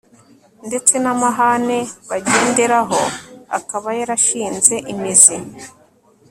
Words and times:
ndetse 0.67 0.93
n'amahame 1.03 1.79
[bagenderaho] 2.09 2.99
akaba 3.57 3.89
yarashinze 3.99 4.75
imizi 4.93 5.37